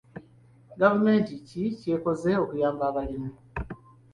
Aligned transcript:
Gavumenti 0.79 1.31
ki 1.47 1.61
ky'ekoze 1.79 2.31
okuyamba 2.43 2.83
abalimi? 2.89 3.31